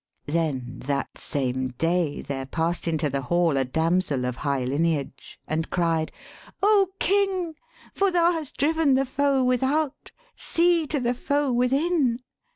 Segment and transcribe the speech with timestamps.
[0.25, 5.69] Then that same day there past into the hall A damsel of high lineage, and
[5.69, 6.11] cried,
[6.63, 7.53] 'O King,
[7.93, 12.23] for thou hast driven the foe without, See to the foe within!